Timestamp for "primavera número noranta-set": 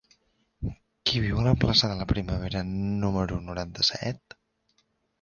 2.13-4.41